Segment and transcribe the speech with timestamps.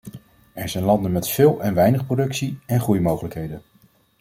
[0.53, 3.61] Er zijn landen met veel en weinig productie- en groeimogelijkheden.